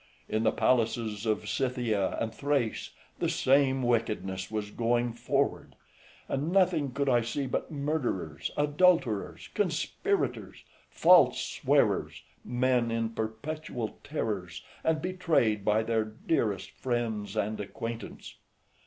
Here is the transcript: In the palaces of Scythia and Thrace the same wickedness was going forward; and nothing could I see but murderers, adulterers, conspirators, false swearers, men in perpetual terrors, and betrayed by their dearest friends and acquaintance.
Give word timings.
In 0.27 0.41
the 0.41 0.51
palaces 0.51 1.27
of 1.27 1.47
Scythia 1.47 2.17
and 2.19 2.33
Thrace 2.33 2.89
the 3.19 3.29
same 3.29 3.83
wickedness 3.83 4.49
was 4.49 4.71
going 4.71 5.13
forward; 5.13 5.75
and 6.27 6.51
nothing 6.51 6.91
could 6.91 7.07
I 7.07 7.21
see 7.21 7.45
but 7.45 7.69
murderers, 7.69 8.49
adulterers, 8.57 9.49
conspirators, 9.53 10.63
false 10.89 11.39
swearers, 11.39 12.23
men 12.43 12.89
in 12.89 13.09
perpetual 13.11 13.99
terrors, 14.03 14.63
and 14.83 15.03
betrayed 15.03 15.63
by 15.63 15.83
their 15.83 16.03
dearest 16.03 16.71
friends 16.71 17.35
and 17.37 17.59
acquaintance. 17.59 18.33